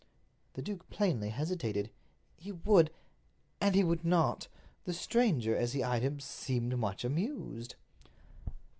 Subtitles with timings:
[0.53, 1.91] The duke plainly hesitated.
[2.35, 4.47] He would—and he would not.
[4.85, 7.75] The stranger, as he eyed him, seemed much amused.